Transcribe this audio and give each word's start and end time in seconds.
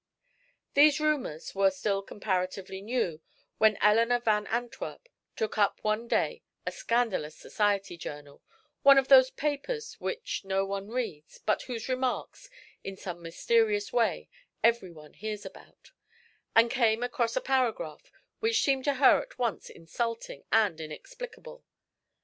These 0.73 0.99
rumors 0.99 1.53
were 1.53 1.69
still 1.69 2.01
comparatively 2.01 2.81
new 2.81 3.21
when 3.59 3.77
Eleanor 3.81 4.17
Van 4.17 4.47
Antwerp 4.47 5.07
took 5.35 5.59
up 5.59 5.77
one 5.83 6.07
day 6.07 6.41
a 6.65 6.71
scandalous 6.71 7.35
society 7.37 7.97
journal 7.97 8.41
(one 8.81 8.97
of 8.97 9.09
those 9.09 9.29
papers 9.29 9.93
which 9.99 10.43
no 10.43 10.65
one 10.65 10.89
reads, 10.89 11.37
but 11.45 11.61
whose 11.61 11.87
remarks, 11.87 12.49
in 12.83 12.97
some 12.97 13.21
mysterious 13.21 13.93
way, 13.93 14.27
every 14.63 14.89
one 14.91 15.13
hears 15.13 15.45
about) 15.45 15.91
and 16.55 16.71
came 16.71 17.03
across 17.03 17.35
a 17.35 17.39
paragraph, 17.41 18.11
which 18.39 18.63
seemed 18.63 18.85
to 18.85 18.95
her 18.95 19.21
at 19.21 19.37
once 19.37 19.69
insulting 19.69 20.43
and 20.51 20.81
inexplicable. 20.81 21.63